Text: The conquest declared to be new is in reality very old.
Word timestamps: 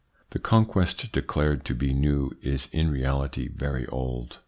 The 0.31 0.39
conquest 0.39 1.11
declared 1.11 1.63
to 1.65 1.75
be 1.75 1.93
new 1.93 2.31
is 2.41 2.69
in 2.71 2.89
reality 2.89 3.47
very 3.49 3.85
old. 3.85 4.39